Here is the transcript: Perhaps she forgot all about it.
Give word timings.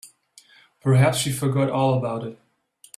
Perhaps 0.79 1.19
she 1.19 1.31
forgot 1.31 1.69
all 1.69 1.93
about 1.93 2.23
it. 2.23 2.39